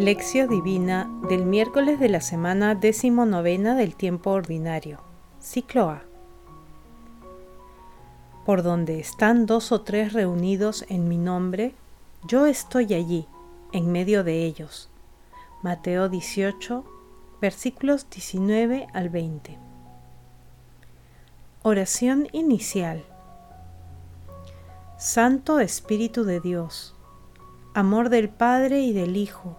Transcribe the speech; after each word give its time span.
Lección 0.00 0.48
Divina 0.48 1.10
del 1.28 1.44
miércoles 1.44 2.00
de 2.00 2.08
la 2.08 2.22
semana 2.22 2.74
decimonovena 2.74 3.74
del 3.74 3.96
tiempo 3.96 4.30
ordinario. 4.30 4.98
Ciclo 5.40 5.90
A. 5.90 6.04
Por 8.46 8.62
donde 8.62 8.98
están 8.98 9.44
dos 9.44 9.72
o 9.72 9.82
tres 9.82 10.14
reunidos 10.14 10.86
en 10.88 11.06
mi 11.06 11.18
nombre, 11.18 11.74
yo 12.26 12.46
estoy 12.46 12.94
allí, 12.94 13.26
en 13.72 13.92
medio 13.92 14.24
de 14.24 14.46
ellos. 14.46 14.88
Mateo 15.62 16.08
18, 16.08 16.82
versículos 17.42 18.08
19 18.08 18.86
al 18.94 19.10
20. 19.10 19.58
Oración 21.62 22.26
inicial. 22.32 23.04
Santo 24.96 25.60
Espíritu 25.60 26.24
de 26.24 26.40
Dios, 26.40 26.94
amor 27.74 28.08
del 28.08 28.30
Padre 28.30 28.80
y 28.80 28.94
del 28.94 29.18
Hijo, 29.18 29.58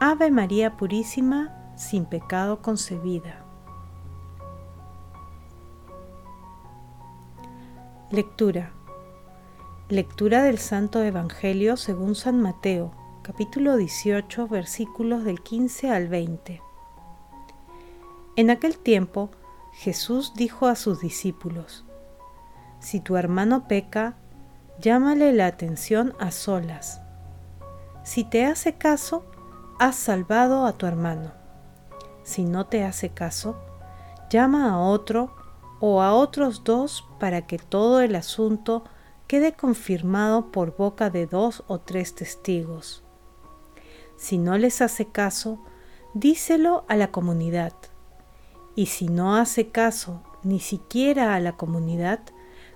Ave 0.00 0.30
María 0.30 0.76
Purísima, 0.76 1.72
sin 1.74 2.04
pecado 2.04 2.62
concebida. 2.62 3.44
Lectura. 8.12 8.70
Lectura 9.88 10.44
del 10.44 10.58
Santo 10.58 11.02
Evangelio 11.02 11.76
según 11.76 12.14
San 12.14 12.40
Mateo, 12.40 12.92
capítulo 13.22 13.76
18, 13.76 14.46
versículos 14.46 15.24
del 15.24 15.42
15 15.42 15.90
al 15.90 16.06
20. 16.06 16.62
En 18.36 18.50
aquel 18.50 18.78
tiempo, 18.78 19.32
Jesús 19.72 20.32
dijo 20.36 20.68
a 20.68 20.76
sus 20.76 21.00
discípulos, 21.00 21.84
Si 22.78 23.00
tu 23.00 23.16
hermano 23.16 23.66
peca, 23.66 24.14
llámale 24.80 25.32
la 25.32 25.46
atención 25.46 26.14
a 26.20 26.30
solas. 26.30 27.00
Si 28.04 28.22
te 28.22 28.46
hace 28.46 28.78
caso, 28.78 29.24
has 29.78 29.94
salvado 29.94 30.66
a 30.66 30.72
tu 30.72 30.86
hermano. 30.86 31.32
Si 32.24 32.44
no 32.44 32.66
te 32.66 32.84
hace 32.84 33.10
caso, 33.10 33.56
llama 34.28 34.72
a 34.72 34.78
otro 34.78 35.34
o 35.80 36.02
a 36.02 36.12
otros 36.14 36.64
dos 36.64 37.06
para 37.20 37.46
que 37.46 37.58
todo 37.58 38.00
el 38.00 38.16
asunto 38.16 38.84
quede 39.28 39.52
confirmado 39.52 40.50
por 40.50 40.76
boca 40.76 41.10
de 41.10 41.26
dos 41.26 41.62
o 41.68 41.78
tres 41.78 42.14
testigos. 42.14 43.04
Si 44.16 44.36
no 44.36 44.58
les 44.58 44.82
hace 44.82 45.06
caso, 45.06 45.60
díselo 46.12 46.84
a 46.88 46.96
la 46.96 47.12
comunidad. 47.12 47.72
Y 48.74 48.86
si 48.86 49.08
no 49.08 49.36
hace 49.36 49.68
caso 49.68 50.22
ni 50.42 50.58
siquiera 50.58 51.34
a 51.34 51.40
la 51.40 51.52
comunidad, 51.52 52.20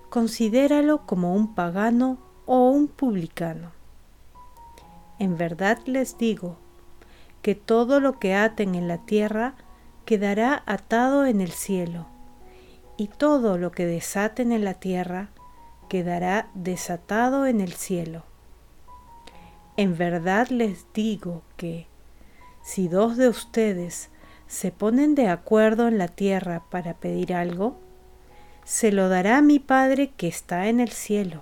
considéralo 0.09 1.05
como 1.05 1.35
un 1.35 1.55
pagano 1.55 2.19
o 2.47 2.71
un 2.71 2.87
publicano. 2.87 3.73
En 5.19 5.37
verdad 5.37 5.79
les 5.87 6.19
digo, 6.19 6.57
que 7.43 7.55
todo 7.55 8.01
lo 8.01 8.19
que 8.19 8.35
aten 8.35 8.75
en 8.75 8.89
la 8.89 8.99
tierra 8.99 9.55
quedará 10.05 10.63
atado 10.67 11.27
en 11.27 11.41
el 11.41 11.51
cielo, 11.51 12.07
y 12.97 13.09
todo 13.09 13.59
lo 13.59 13.73
que 13.73 13.87
desaten 13.87 14.53
en 14.53 14.65
la 14.65 14.75
tierra 14.75 15.31
quedará 15.89 16.49
desatado 16.55 17.47
en 17.47 17.61
el 17.61 17.73
cielo. 17.73 18.23
En 19.77 19.97
verdad 19.97 20.49
les 20.49 20.87
digo 20.95 21.43
que, 21.57 21.87
si 22.63 22.89
dos 22.89 23.17
de 23.17 23.29
ustedes 23.29 24.11
se 24.47 24.71
ponen 24.71 25.15
de 25.15 25.29
acuerdo 25.29 25.89
en 25.89 25.99
la 25.99 26.09
tierra 26.09 26.63
para 26.71 26.95
pedir 26.95 27.35
algo, 27.35 27.77
se 28.65 28.93
lo 28.93 29.09
dará 29.09 29.43
mi 29.43 29.59
Padre 29.59 30.13
que 30.17 30.29
está 30.29 30.69
en 30.69 30.79
el 30.79 30.91
cielo, 30.91 31.41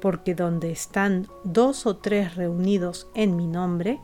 porque 0.00 0.34
donde 0.34 0.70
están 0.72 1.28
dos 1.44 1.86
o 1.86 1.96
tres 1.96 2.34
reunidos 2.34 3.08
en 3.14 3.36
mi 3.36 3.46
nombre, 3.46 4.00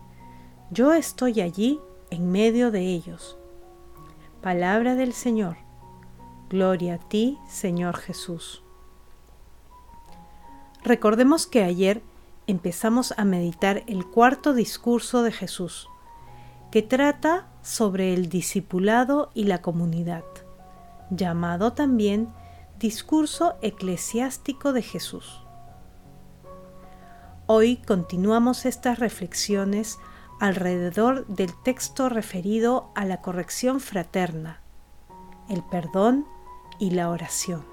yo 0.70 0.92
estoy 0.92 1.40
allí 1.40 1.80
en 2.10 2.30
medio 2.30 2.70
de 2.70 2.80
ellos. 2.80 3.36
Palabra 4.42 4.94
del 4.94 5.12
Señor. 5.12 5.56
Gloria 6.48 6.94
a 6.94 6.98
ti, 6.98 7.38
Señor 7.48 7.96
Jesús. 7.96 8.62
Recordemos 10.82 11.46
que 11.46 11.62
ayer 11.62 12.02
empezamos 12.46 13.14
a 13.16 13.24
meditar 13.24 13.82
el 13.86 14.06
cuarto 14.06 14.54
discurso 14.54 15.22
de 15.22 15.32
Jesús, 15.32 15.88
que 16.70 16.82
trata 16.82 17.48
sobre 17.62 18.14
el 18.14 18.28
discipulado 18.28 19.30
y 19.34 19.44
la 19.44 19.62
comunidad, 19.62 20.24
llamado 21.10 21.72
también 21.72 22.28
discurso 22.78 23.54
eclesiástico 23.62 24.72
de 24.72 24.82
Jesús. 24.82 25.42
Hoy 27.46 27.76
continuamos 27.78 28.66
estas 28.66 28.98
reflexiones 28.98 29.98
alrededor 30.40 31.26
del 31.26 31.54
texto 31.54 32.08
referido 32.08 32.90
a 32.94 33.04
la 33.04 33.22
corrección 33.22 33.80
fraterna, 33.80 34.60
el 35.48 35.62
perdón 35.62 36.26
y 36.78 36.90
la 36.90 37.10
oración. 37.10 37.64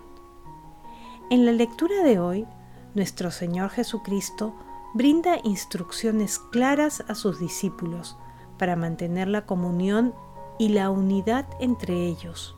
En 1.30 1.46
la 1.46 1.52
lectura 1.52 2.04
de 2.04 2.20
hoy, 2.20 2.48
nuestro 2.96 3.32
Señor 3.32 3.70
Jesucristo 3.70 4.56
brinda 4.94 5.38
instrucciones 5.44 6.40
claras 6.40 7.04
a 7.08 7.16
sus 7.16 7.40
discípulos 7.40 8.18
para 8.58 8.76
mantener 8.76 9.28
la 9.28 9.46
comunión 9.46 10.14
y 10.60 10.70
la 10.70 10.90
unidad 10.90 11.46
entre 11.60 12.06
ellos. 12.06 12.56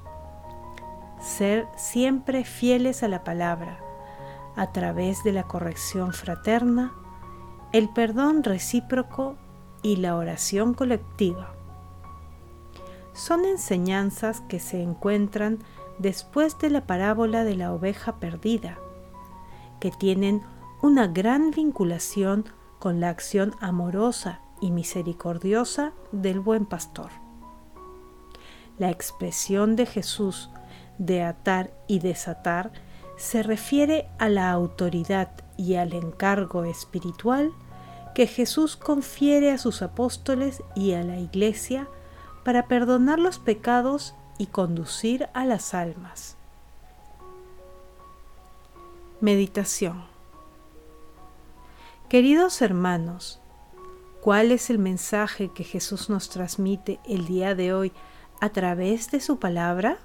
Ser 1.22 1.68
siempre 1.78 2.44
fieles 2.44 3.02
a 3.02 3.08
la 3.08 3.24
palabra, 3.24 3.80
a 4.56 4.72
través 4.72 5.24
de 5.24 5.32
la 5.32 5.44
corrección 5.44 6.14
fraterna, 6.14 6.94
el 7.72 7.90
perdón 7.90 8.44
recíproco 8.44 9.38
y 9.86 9.98
la 9.98 10.16
oración 10.16 10.74
colectiva. 10.74 11.54
Son 13.14 13.46
enseñanzas 13.46 14.42
que 14.42 14.60
se 14.60 14.82
encuentran 14.82 15.60
después 16.00 16.58
de 16.58 16.72
la 16.72 16.88
parábola 16.88 17.44
de 17.44 17.56
la 17.56 17.72
oveja 17.72 18.16
perdida, 18.16 18.80
que 19.80 19.92
tienen 19.92 20.42
una 20.82 21.06
gran 21.06 21.52
vinculación 21.52 22.46
con 22.80 23.00
la 23.00 23.10
acción 23.10 23.54
amorosa 23.62 24.42
y 24.60 24.72
misericordiosa 24.72 25.94
del 26.12 26.40
buen 26.40 26.66
pastor. 26.66 27.12
La 28.80 28.90
expresión 28.90 29.76
de 29.76 29.86
Jesús 29.86 30.50
de 30.98 31.22
atar 31.22 31.78
y 31.88 32.00
desatar 32.00 32.72
se 33.18 33.44
refiere 33.44 34.10
a 34.18 34.30
la 34.30 34.50
autoridad 34.50 35.30
y 35.58 35.76
al 35.76 35.94
encargo 35.94 36.64
espiritual 36.64 37.52
que 38.16 38.26
Jesús 38.28 38.78
confiere 38.78 39.52
a 39.52 39.58
sus 39.58 39.82
apóstoles 39.82 40.64
y 40.74 40.94
a 40.94 41.04
la 41.04 41.20
Iglesia 41.20 41.88
para 42.46 42.68
perdonar 42.68 43.20
los 43.20 43.40
pecados 43.40 44.16
y 44.38 44.48
conducir 44.48 45.28
a 45.34 45.46
las 45.46 45.74
almas. 45.74 46.38
Meditación 49.20 50.06
Queridos 52.08 52.62
hermanos, 52.62 53.42
¿cuál 54.22 54.52
es 54.54 54.70
el 54.70 54.80
mensaje 54.80 55.52
que 55.54 55.66
Jesús 55.66 56.10
nos 56.10 56.30
transmite 56.30 57.02
el 57.06 57.26
día 57.26 57.54
de 57.54 57.74
hoy 57.74 57.92
a 58.40 58.50
través 58.50 59.12
de 59.12 59.20
su 59.20 59.40
palabra? 59.40 59.98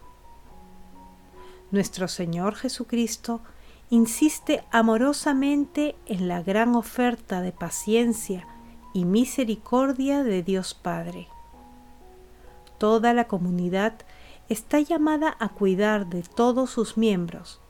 Nuestro 1.70 2.08
Señor 2.08 2.56
Jesucristo 2.56 3.40
insiste 3.90 4.62
amorosamente 4.70 5.96
en 6.06 6.28
la 6.28 6.42
gran 6.42 6.76
oferta 6.76 7.42
de 7.42 7.50
paciencia 7.50 8.46
y 8.94 9.04
misericordia 9.04 10.22
de 10.22 10.44
Dios 10.44 10.74
Padre. 10.74 11.26
Toda 12.78 13.12
la 13.12 13.26
comunidad 13.26 13.94
está 14.48 14.78
llamada 14.78 15.36
a 15.40 15.48
cuidar 15.48 16.08
de 16.08 16.22
todos 16.22 16.70
sus 16.70 16.96
miembros, 16.96 17.60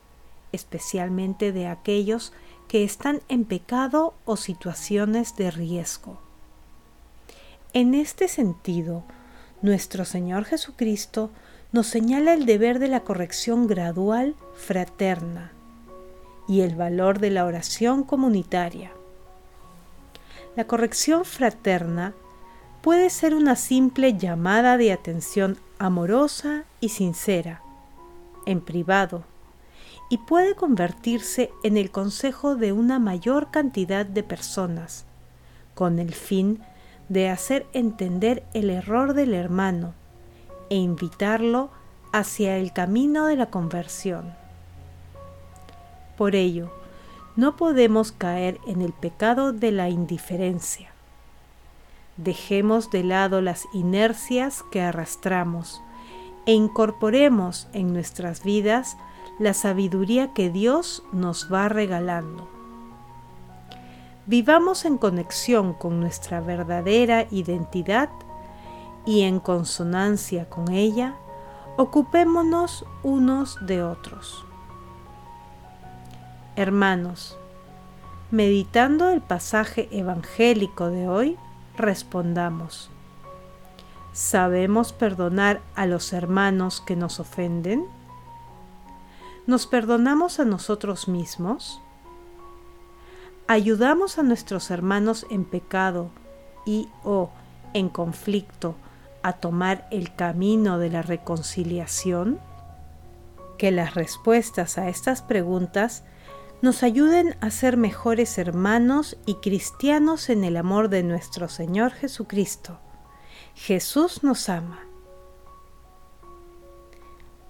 especialmente 0.51 1.51
de 1.51 1.65
aquellos 1.67 2.33
que 2.67 2.83
están 2.83 3.21
en 3.27 3.43
pecado 3.43 4.13
o 4.25 4.37
situaciones 4.37 5.35
de 5.35 5.49
riesgo. 5.49 6.21
En 7.73 7.95
este 7.95 8.27
sentido, 8.27 9.03
nuestro 9.63 10.05
Señor 10.05 10.45
Jesucristo 10.45 11.31
nos 11.71 11.87
señala 11.87 12.33
el 12.33 12.45
deber 12.45 12.77
de 12.77 12.89
la 12.89 12.99
corrección 12.99 13.65
gradual 13.65 14.35
fraterna 14.53 15.51
y 16.51 16.59
el 16.59 16.75
valor 16.75 17.19
de 17.19 17.29
la 17.29 17.45
oración 17.45 18.03
comunitaria. 18.03 18.91
La 20.57 20.67
corrección 20.67 21.23
fraterna 21.23 22.13
puede 22.81 23.09
ser 23.09 23.35
una 23.35 23.55
simple 23.55 24.17
llamada 24.17 24.75
de 24.75 24.91
atención 24.91 25.57
amorosa 25.79 26.65
y 26.81 26.89
sincera, 26.89 27.61
en 28.45 28.59
privado, 28.59 29.23
y 30.09 30.17
puede 30.17 30.53
convertirse 30.53 31.51
en 31.63 31.77
el 31.77 31.89
consejo 31.89 32.57
de 32.57 32.73
una 32.73 32.99
mayor 32.99 33.49
cantidad 33.49 34.05
de 34.05 34.23
personas, 34.23 35.05
con 35.73 35.99
el 35.99 36.13
fin 36.13 36.59
de 37.07 37.29
hacer 37.29 37.65
entender 37.71 38.43
el 38.53 38.71
error 38.71 39.13
del 39.13 39.35
hermano 39.35 39.93
e 40.69 40.75
invitarlo 40.75 41.69
hacia 42.11 42.57
el 42.57 42.73
camino 42.73 43.27
de 43.27 43.37
la 43.37 43.45
conversión. 43.45 44.40
Por 46.21 46.35
ello, 46.35 46.69
no 47.35 47.55
podemos 47.55 48.11
caer 48.11 48.59
en 48.67 48.83
el 48.83 48.93
pecado 48.93 49.53
de 49.53 49.71
la 49.71 49.89
indiferencia. 49.89 50.91
Dejemos 52.15 52.91
de 52.91 53.03
lado 53.03 53.41
las 53.41 53.65
inercias 53.73 54.61
que 54.71 54.83
arrastramos 54.83 55.81
e 56.45 56.53
incorporemos 56.53 57.67
en 57.73 57.91
nuestras 57.91 58.43
vidas 58.43 58.97
la 59.39 59.55
sabiduría 59.55 60.31
que 60.31 60.51
Dios 60.51 61.01
nos 61.11 61.51
va 61.51 61.69
regalando. 61.69 62.47
Vivamos 64.27 64.85
en 64.85 64.99
conexión 64.99 65.73
con 65.73 65.99
nuestra 65.99 66.39
verdadera 66.39 67.25
identidad 67.31 68.09
y 69.07 69.21
en 69.21 69.39
consonancia 69.39 70.47
con 70.47 70.71
ella, 70.71 71.15
ocupémonos 71.77 72.85
unos 73.01 73.57
de 73.65 73.81
otros. 73.81 74.45
Hermanos, 76.57 77.37
meditando 78.29 79.09
el 79.09 79.21
pasaje 79.21 79.87
evangélico 79.91 80.89
de 80.89 81.07
hoy, 81.07 81.37
respondamos, 81.77 82.89
¿sabemos 84.11 84.91
perdonar 84.91 85.61
a 85.75 85.85
los 85.85 86.11
hermanos 86.11 86.81
que 86.81 86.97
nos 86.97 87.21
ofenden? 87.21 87.85
¿Nos 89.47 89.65
perdonamos 89.65 90.41
a 90.41 90.45
nosotros 90.45 91.07
mismos? 91.07 91.81
¿Ayudamos 93.47 94.17
a 94.19 94.23
nuestros 94.23 94.71
hermanos 94.71 95.25
en 95.29 95.45
pecado 95.45 96.09
y 96.65 96.89
o 97.05 97.29
en 97.73 97.87
conflicto 97.87 98.75
a 99.23 99.33
tomar 99.33 99.87
el 99.89 100.13
camino 100.15 100.79
de 100.79 100.89
la 100.89 101.01
reconciliación? 101.01 102.41
Que 103.57 103.71
las 103.71 103.93
respuestas 103.95 104.77
a 104.77 104.89
estas 104.89 105.21
preguntas 105.21 106.03
nos 106.61 106.83
ayuden 106.83 107.35
a 107.41 107.49
ser 107.49 107.75
mejores 107.75 108.37
hermanos 108.37 109.17
y 109.25 109.35
cristianos 109.35 110.29
en 110.29 110.43
el 110.43 110.57
amor 110.57 110.89
de 110.89 111.01
nuestro 111.01 111.49
Señor 111.49 111.91
Jesucristo. 111.91 112.79
Jesús 113.55 114.23
nos 114.23 114.47
ama. 114.47 114.79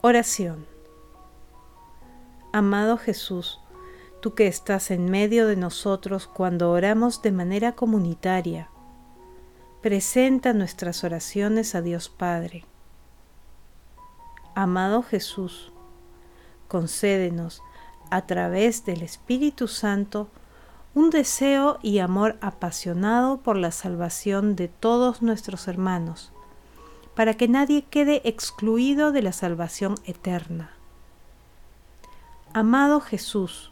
Oración. 0.01 0.65
Amado 2.53 2.97
Jesús, 2.97 3.59
tú 4.21 4.33
que 4.33 4.47
estás 4.47 4.91
en 4.91 5.11
medio 5.11 5.45
de 5.47 5.57
nosotros 5.57 6.27
cuando 6.27 6.71
oramos 6.71 7.21
de 7.21 7.31
manera 7.31 7.73
comunitaria, 7.73 8.69
presenta 9.81 10.53
nuestras 10.53 11.03
oraciones 11.03 11.75
a 11.75 11.81
Dios 11.81 12.09
Padre. 12.09 12.65
Amado 14.55 15.01
Jesús, 15.01 15.71
concédenos 16.67 17.61
a 18.11 18.27
través 18.27 18.85
del 18.85 19.01
Espíritu 19.01 19.67
Santo 19.67 20.27
un 20.93 21.09
deseo 21.09 21.79
y 21.81 21.99
amor 21.99 22.37
apasionado 22.41 23.37
por 23.37 23.55
la 23.55 23.71
salvación 23.71 24.55
de 24.55 24.67
todos 24.67 25.21
nuestros 25.21 25.67
hermanos, 25.67 26.31
para 27.15 27.33
que 27.33 27.47
nadie 27.47 27.83
quede 27.83 28.21
excluido 28.25 29.11
de 29.11 29.21
la 29.21 29.31
salvación 29.31 29.95
eterna. 30.05 30.71
Amado 32.53 32.99
Jesús, 32.99 33.71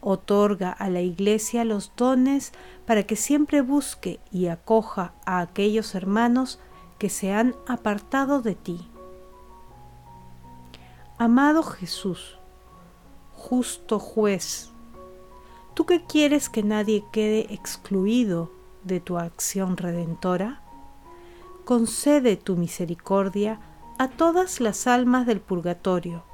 otorga 0.00 0.70
a 0.70 0.90
la 0.90 1.00
Iglesia 1.00 1.64
los 1.64 1.92
dones 1.96 2.52
para 2.86 3.04
que 3.04 3.14
siempre 3.14 3.60
busque 3.60 4.18
y 4.32 4.48
acoja 4.48 5.12
a 5.24 5.40
aquellos 5.40 5.94
hermanos 5.94 6.58
que 6.98 7.10
se 7.10 7.32
han 7.32 7.54
apartado 7.68 8.42
de 8.42 8.56
ti. 8.56 8.88
Amado 11.18 11.62
Jesús, 11.62 12.37
justo 13.38 13.98
juez, 14.00 14.70
¿tú 15.74 15.86
que 15.86 16.04
quieres 16.04 16.48
que 16.48 16.62
nadie 16.62 17.04
quede 17.12 17.54
excluido 17.54 18.50
de 18.82 19.00
tu 19.00 19.16
acción 19.16 19.76
redentora? 19.76 20.60
Concede 21.64 22.36
tu 22.36 22.56
misericordia 22.56 23.60
a 23.98 24.08
todas 24.08 24.60
las 24.60 24.86
almas 24.86 25.24
del 25.24 25.40
purgatorio, 25.40 26.24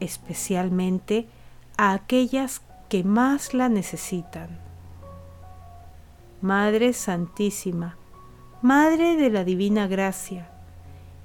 especialmente 0.00 1.28
a 1.76 1.92
aquellas 1.92 2.62
que 2.88 3.04
más 3.04 3.52
la 3.52 3.68
necesitan. 3.68 4.58
Madre 6.40 6.94
Santísima, 6.94 7.96
Madre 8.62 9.16
de 9.16 9.30
la 9.30 9.44
Divina 9.44 9.86
Gracia, 9.86 10.50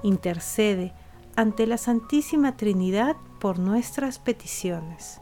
intercede 0.03 0.93
ante 1.35 1.67
la 1.67 1.77
Santísima 1.77 2.57
Trinidad 2.57 3.15
por 3.45 3.59
nuestras 3.59 4.17
peticiones. 4.17 5.21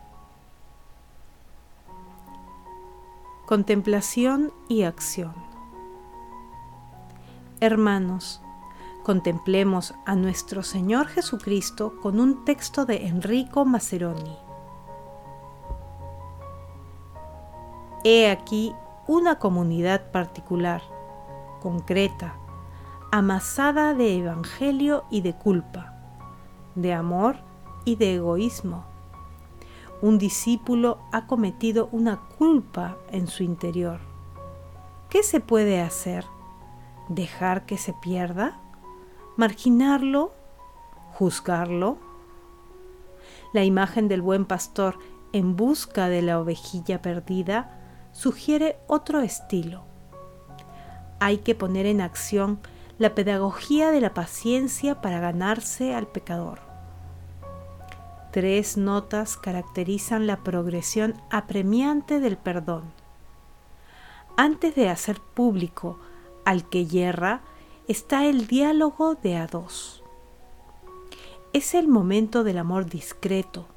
Contemplación 3.46 4.54
y 4.70 4.84
acción. 4.84 5.34
Hermanos, 7.60 8.42
contemplemos 9.04 9.94
a 10.06 10.16
nuestro 10.16 10.64
Señor 10.64 11.08
Jesucristo 11.08 12.00
con 12.02 12.22
un 12.22 12.46
texto 12.46 12.86
de 12.86 13.08
Enrico 13.08 13.66
Maceroni. 13.66 14.38
He 18.06 18.32
aquí 18.32 18.74
una 19.06 19.38
comunidad 19.38 20.12
particular, 20.12 20.82
concreta, 21.62 22.38
amasada 23.12 23.94
de 23.94 24.20
evangelio 24.20 25.04
y 25.10 25.20
de 25.20 25.36
culpa, 25.36 25.94
de 26.76 26.94
amor 26.94 27.52
y 27.86 27.96
de 27.96 28.16
egoísmo. 28.16 28.86
Un 30.02 30.18
discípulo 30.18 31.00
ha 31.12 31.28
cometido 31.28 31.88
una 31.92 32.20
culpa 32.38 32.98
en 33.12 33.28
su 33.28 33.44
interior. 33.44 34.00
¿Qué 35.10 35.24
se 35.24 35.40
puede 35.40 35.80
hacer? 35.82 36.26
¿Dejar 37.08 37.66
que 37.66 37.78
se 37.78 37.94
pierda? 37.94 38.60
¿Marginarlo? 39.38 40.34
¿Juzgarlo? 41.14 41.98
La 43.54 43.64
imagen 43.64 44.08
del 44.08 44.22
buen 44.22 44.46
pastor 44.46 44.98
en 45.32 45.56
busca 45.56 46.10
de 46.10 46.22
la 46.22 46.40
ovejilla 46.40 47.02
perdida 47.02 47.80
sugiere 48.12 48.78
otro 48.88 49.22
estilo. 49.22 49.84
Hay 51.20 51.38
que 51.38 51.56
poner 51.56 51.86
en 51.86 52.02
acción 52.02 52.60
la 52.98 53.16
pedagogía 53.16 53.92
de 53.92 54.02
la 54.02 54.14
paciencia 54.14 55.02
para 55.02 55.20
ganarse 55.20 55.96
al 55.96 56.08
pecador. 56.08 56.73
Tres 58.34 58.78
notas 58.78 59.38
caracterizan 59.38 60.26
la 60.26 60.38
progresión 60.38 61.14
apremiante 61.30 62.20
del 62.20 62.36
perdón. 62.36 62.82
Antes 64.38 64.74
de 64.74 64.90
hacer 64.90 65.20
público 65.20 66.00
al 66.44 66.68
que 66.68 66.88
yerra 66.88 67.42
está 67.88 68.26
el 68.26 68.48
diálogo 68.48 69.14
de 69.14 69.38
a 69.38 69.46
dos. 69.46 70.04
Es 71.54 71.76
el 71.76 71.88
momento 71.88 72.44
del 72.44 72.58
amor 72.58 72.88
discreto. 72.88 73.68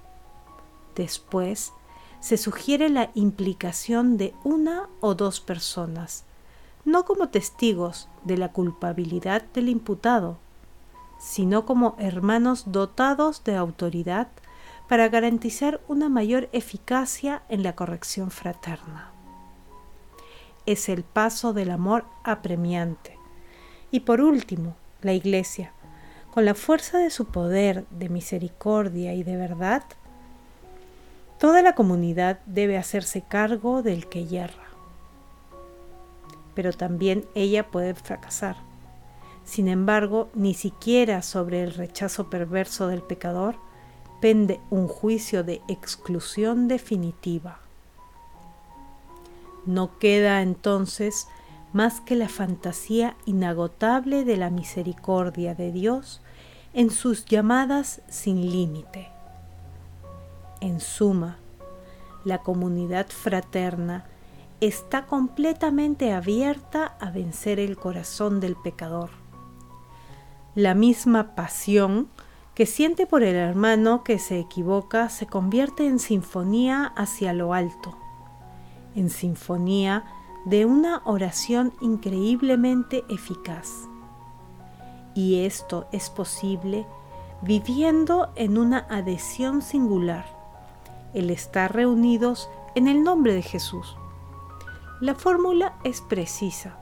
Después 0.95 1.75
se 2.21 2.39
sugiere 2.39 2.89
la 2.89 3.11
implicación 3.13 4.17
de 4.17 4.33
una 4.43 4.89
o 5.01 5.15
dos 5.15 5.39
personas, 5.43 6.25
no 6.87 7.05
como 7.05 7.29
testigos 7.29 8.09
de 8.25 8.39
la 8.39 8.53
culpabilidad 8.53 9.43
del 9.53 9.69
imputado, 9.69 10.39
sino 11.19 11.67
como 11.67 11.95
hermanos 11.99 12.73
dotados 12.73 13.45
de 13.45 13.55
autoridad 13.55 14.29
para 14.89 15.09
garantizar 15.09 15.81
una 15.89 16.09
mayor 16.09 16.49
eficacia 16.53 17.43
en 17.49 17.63
la 17.63 17.75
corrección 17.75 18.31
fraterna. 18.31 19.11
Es 20.65 20.89
el 20.89 21.03
paso 21.03 21.53
del 21.53 21.71
amor 21.71 22.05
apremiante. 22.25 23.17
Y 23.91 24.01
por 24.01 24.21
último, 24.21 24.77
la 25.03 25.13
Iglesia, 25.13 25.73
con 26.33 26.45
la 26.45 26.55
fuerza 26.55 26.99
de 26.99 27.11
su 27.11 27.27
poder 27.27 27.87
de 27.91 28.09
misericordia 28.09 29.15
y 29.15 29.23
de 29.23 29.37
verdad, 29.37 29.85
Toda 31.39 31.61
la 31.61 31.75
comunidad 31.75 32.41
debe 32.47 32.79
hacerse 32.79 33.21
cargo 33.21 33.83
del 33.83 34.09
que 34.09 34.25
yerra, 34.25 34.69
pero 36.55 36.73
también 36.73 37.27
ella 37.35 37.67
puede 37.67 37.95
fracasar. 37.95 38.57
Sin 39.45 39.69
embargo, 39.69 40.31
ni 40.35 40.55
siquiera 40.55 41.21
sobre 41.21 41.63
el 41.63 41.75
rechazo 41.75 42.31
perverso 42.31 42.89
del 42.89 43.03
pecador 43.03 43.57
pende 44.21 44.61
un 44.71 44.89
juicio 44.89 45.45
de 45.45 45.61
exclusión 45.69 46.69
definitiva. 46.69 47.61
No 49.65 49.99
queda 49.99 50.43
entonces 50.43 51.29
más 51.73 52.01
que 52.01 52.15
la 52.15 52.29
fantasía 52.29 53.17
inagotable 53.27 54.25
de 54.25 54.37
la 54.37 54.51
misericordia 54.51 55.55
de 55.55 55.73
Dios 55.73 56.23
en 56.73 56.91
sus 56.91 57.25
llamadas 57.25 58.03
sin 58.09 58.51
límite. 58.51 59.09
En 60.61 60.81
suma, 60.81 61.39
la 62.25 62.39
comunidad 62.39 63.07
fraterna 63.09 64.07
está 64.61 65.07
completamente 65.07 66.13
abierta 66.13 66.97
a 67.01 67.11
vencer 67.11 67.61
el 67.61 67.77
corazón 67.77 68.41
del 68.41 68.57
pecador. 68.57 69.11
La 70.55 70.75
misma 70.75 71.35
pasión 71.35 72.09
que 72.57 72.65
siente 72.65 73.07
por 73.07 73.23
el 73.23 73.37
hermano 73.37 74.03
que 74.03 74.19
se 74.19 74.41
equivoca 74.41 75.11
se 75.11 75.27
convierte 75.27 75.87
en 75.87 75.99
sinfonía 75.99 76.87
hacia 76.97 77.35
lo 77.35 77.53
alto, 77.53 77.95
en 78.95 79.11
sinfonía 79.11 80.07
de 80.47 80.65
una 80.65 81.03
oración 81.05 81.75
increíblemente 81.83 83.05
eficaz. 83.11 83.69
Y 85.15 85.45
esto 85.45 85.87
es 85.93 86.09
posible 86.09 86.87
viviendo 87.43 88.33
en 88.37 88.57
una 88.57 88.87
adhesión 88.89 89.61
singular, 89.61 90.25
el 91.13 91.29
estar 91.29 91.75
reunidos 91.75 92.49
en 92.75 92.89
el 92.89 93.03
nombre 93.05 93.35
de 93.35 93.43
Jesús. 93.43 93.99
La 95.03 95.15
fórmula 95.15 95.75
es 95.85 96.01
precisa, 96.01 96.79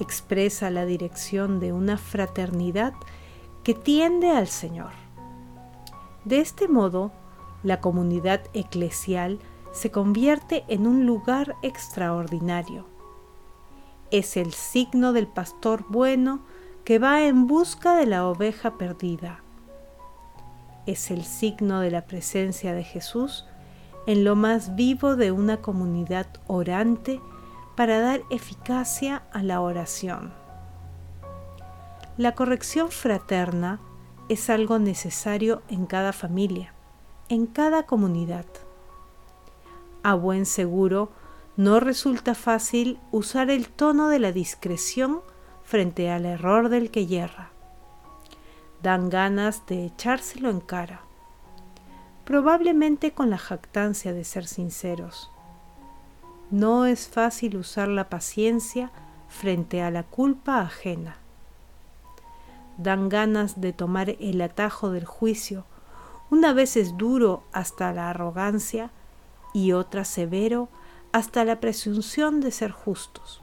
expresa 0.00 0.70
la 0.70 0.86
dirección 0.86 1.60
de 1.60 1.74
una 1.74 1.98
fraternidad 1.98 2.94
que 3.68 3.74
tiende 3.74 4.30
al 4.30 4.48
Señor. 4.48 4.92
De 6.24 6.40
este 6.40 6.68
modo, 6.68 7.12
la 7.62 7.82
comunidad 7.82 8.40
eclesial 8.54 9.40
se 9.72 9.90
convierte 9.90 10.64
en 10.68 10.86
un 10.86 11.04
lugar 11.04 11.54
extraordinario. 11.60 12.86
Es 14.10 14.38
el 14.38 14.54
signo 14.54 15.12
del 15.12 15.26
pastor 15.26 15.84
bueno 15.90 16.40
que 16.84 16.98
va 16.98 17.26
en 17.26 17.46
busca 17.46 17.94
de 17.94 18.06
la 18.06 18.26
oveja 18.26 18.78
perdida. 18.78 19.42
Es 20.86 21.10
el 21.10 21.24
signo 21.24 21.80
de 21.80 21.90
la 21.90 22.06
presencia 22.06 22.72
de 22.72 22.84
Jesús 22.84 23.44
en 24.06 24.24
lo 24.24 24.34
más 24.34 24.76
vivo 24.76 25.14
de 25.14 25.30
una 25.30 25.58
comunidad 25.58 26.28
orante 26.46 27.20
para 27.76 28.00
dar 28.00 28.22
eficacia 28.30 29.24
a 29.30 29.42
la 29.42 29.60
oración. 29.60 30.37
La 32.18 32.34
corrección 32.34 32.90
fraterna 32.90 33.78
es 34.28 34.50
algo 34.50 34.80
necesario 34.80 35.62
en 35.68 35.86
cada 35.86 36.12
familia, 36.12 36.74
en 37.28 37.46
cada 37.46 37.84
comunidad. 37.84 38.44
A 40.02 40.14
buen 40.14 40.44
seguro, 40.44 41.12
no 41.56 41.78
resulta 41.78 42.34
fácil 42.34 42.98
usar 43.12 43.50
el 43.50 43.68
tono 43.68 44.08
de 44.08 44.18
la 44.18 44.32
discreción 44.32 45.20
frente 45.62 46.10
al 46.10 46.26
error 46.26 46.70
del 46.70 46.90
que 46.90 47.06
yerra. 47.06 47.52
Dan 48.82 49.10
ganas 49.10 49.64
de 49.66 49.86
echárselo 49.86 50.50
en 50.50 50.58
cara, 50.58 51.02
probablemente 52.24 53.12
con 53.12 53.30
la 53.30 53.38
jactancia 53.38 54.12
de 54.12 54.24
ser 54.24 54.48
sinceros. 54.48 55.30
No 56.50 56.84
es 56.84 57.06
fácil 57.06 57.56
usar 57.56 57.86
la 57.86 58.08
paciencia 58.08 58.90
frente 59.28 59.82
a 59.82 59.92
la 59.92 60.02
culpa 60.02 60.60
ajena 60.62 61.18
dan 62.78 63.08
ganas 63.08 63.60
de 63.60 63.72
tomar 63.72 64.16
el 64.20 64.40
atajo 64.40 64.90
del 64.90 65.04
juicio, 65.04 65.64
una 66.30 66.52
vez 66.52 66.76
es 66.76 66.96
duro 66.96 67.42
hasta 67.52 67.92
la 67.92 68.10
arrogancia 68.10 68.90
y 69.52 69.72
otra 69.72 70.04
severo 70.04 70.68
hasta 71.12 71.44
la 71.44 71.60
presunción 71.60 72.40
de 72.40 72.50
ser 72.50 72.70
justos. 72.70 73.42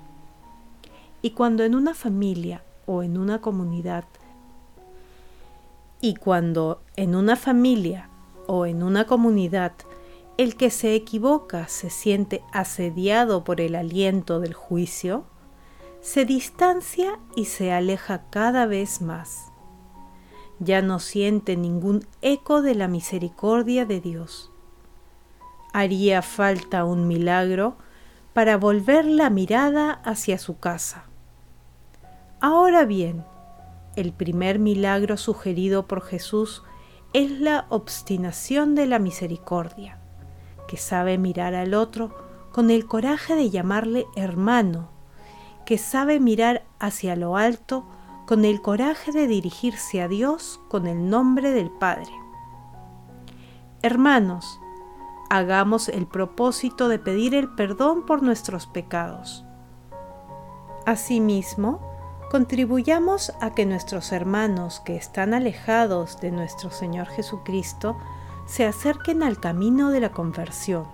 Y 1.21 1.31
cuando 1.31 1.63
en 1.63 1.75
una 1.75 1.93
familia 1.93 2.63
o 2.85 3.03
en 3.03 3.17
una 3.17 3.41
comunidad, 3.41 4.05
y 6.01 6.15
cuando 6.15 6.81
en 6.95 7.15
una 7.15 7.35
familia 7.35 8.09
o 8.47 8.65
en 8.65 8.83
una 8.83 9.07
comunidad 9.07 9.73
el 10.37 10.55
que 10.55 10.69
se 10.69 10.93
equivoca 10.93 11.67
se 11.67 11.89
siente 11.89 12.43
asediado 12.51 13.43
por 13.43 13.61
el 13.61 13.73
aliento 13.73 14.39
del 14.39 14.53
juicio, 14.53 15.23
se 16.05 16.23
distancia 16.23 17.17
y 17.35 17.45
se 17.45 17.73
aleja 17.73 18.25
cada 18.29 18.67
vez 18.67 19.01
más. 19.01 19.51
Ya 20.59 20.83
no 20.83 20.99
siente 20.99 21.57
ningún 21.57 22.05
eco 22.21 22.61
de 22.61 22.75
la 22.75 22.87
misericordia 22.87 23.85
de 23.85 24.01
Dios. 24.01 24.51
Haría 25.73 26.21
falta 26.21 26.85
un 26.85 27.07
milagro 27.07 27.77
para 28.33 28.55
volver 28.55 29.05
la 29.05 29.31
mirada 29.31 29.93
hacia 30.05 30.37
su 30.37 30.59
casa. 30.59 31.05
Ahora 32.39 32.85
bien, 32.85 33.25
el 33.95 34.13
primer 34.13 34.59
milagro 34.59 35.17
sugerido 35.17 35.87
por 35.87 36.03
Jesús 36.03 36.61
es 37.13 37.31
la 37.31 37.65
obstinación 37.69 38.75
de 38.75 38.85
la 38.85 38.99
misericordia, 38.99 39.97
que 40.67 40.77
sabe 40.77 41.17
mirar 41.17 41.55
al 41.55 41.73
otro 41.73 42.15
con 42.51 42.69
el 42.69 42.85
coraje 42.85 43.33
de 43.35 43.49
llamarle 43.49 44.05
hermano 44.15 44.94
que 45.65 45.77
sabe 45.77 46.19
mirar 46.19 46.63
hacia 46.79 47.15
lo 47.15 47.37
alto 47.37 47.85
con 48.25 48.45
el 48.45 48.61
coraje 48.61 49.11
de 49.11 49.27
dirigirse 49.27 50.01
a 50.01 50.07
Dios 50.07 50.59
con 50.69 50.87
el 50.87 51.09
nombre 51.09 51.51
del 51.51 51.69
Padre. 51.69 52.11
Hermanos, 53.81 54.59
hagamos 55.29 55.89
el 55.89 56.07
propósito 56.07 56.87
de 56.87 56.99
pedir 56.99 57.35
el 57.35 57.53
perdón 57.55 58.05
por 58.05 58.23
nuestros 58.23 58.65
pecados. 58.67 59.45
Asimismo, 60.85 61.81
contribuyamos 62.31 63.33
a 63.41 63.53
que 63.53 63.65
nuestros 63.65 64.11
hermanos 64.11 64.81
que 64.85 64.95
están 64.95 65.33
alejados 65.33 66.19
de 66.19 66.31
nuestro 66.31 66.71
Señor 66.71 67.07
Jesucristo 67.07 67.97
se 68.45 68.65
acerquen 68.65 69.23
al 69.23 69.39
camino 69.39 69.89
de 69.89 69.99
la 69.99 70.11
conversión, 70.11 70.85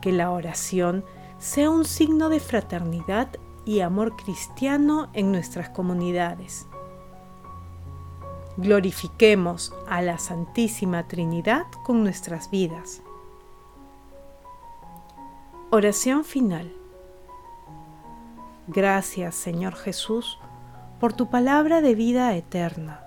que 0.00 0.12
la 0.12 0.30
oración 0.30 1.04
sea 1.38 1.70
un 1.70 1.84
signo 1.84 2.28
de 2.28 2.40
fraternidad 2.40 3.28
y 3.64 3.80
amor 3.80 4.16
cristiano 4.16 5.08
en 5.12 5.32
nuestras 5.32 5.68
comunidades. 5.70 6.66
Glorifiquemos 8.56 9.72
a 9.88 10.02
la 10.02 10.18
Santísima 10.18 11.06
Trinidad 11.08 11.66
con 11.84 12.02
nuestras 12.02 12.50
vidas. 12.50 13.02
Oración 15.70 16.24
final. 16.24 16.72
Gracias 18.66 19.34
Señor 19.34 19.74
Jesús 19.76 20.38
por 20.98 21.12
tu 21.12 21.30
palabra 21.30 21.80
de 21.80 21.94
vida 21.94 22.34
eterna. 22.36 23.02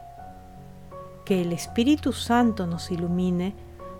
Que 1.25 1.41
el 1.41 1.53
Espíritu 1.53 2.13
Santo 2.13 2.65
nos 2.65 2.89
ilumine 2.89 3.55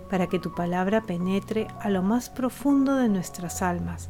para 0.09 0.27
que 0.27 0.39
tu 0.39 0.53
palabra 0.53 1.01
penetre 1.01 1.67
a 1.79 1.89
lo 1.89 2.01
más 2.01 2.29
profundo 2.29 2.95
de 2.95 3.09
nuestras 3.09 3.61
almas 3.61 4.09